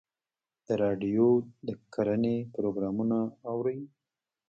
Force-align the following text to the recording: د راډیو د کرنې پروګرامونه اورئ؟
د 0.65 0.67
راډیو 0.83 1.27
د 1.67 1.69
کرنې 1.93 2.37
پروګرامونه 2.53 3.17
اورئ؟ 3.51 3.79